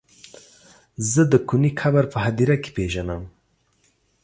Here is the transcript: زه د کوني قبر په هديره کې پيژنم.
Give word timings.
زه 1.11 1.21
د 1.31 1.33
کوني 1.47 1.71
قبر 1.79 2.03
په 2.13 2.17
هديره 2.25 2.55
کې 2.63 2.69
پيژنم. 2.77 3.23